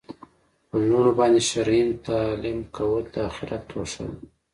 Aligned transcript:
په 0.67 0.75
لوڼو 0.87 1.11
باندي 1.19 1.41
شرعي 1.49 1.81
تعلیم 2.07 2.59
کول 2.75 3.03
د 3.13 3.15
آخرت 3.29 3.61
توښه 3.69 4.03
ده 4.09 4.17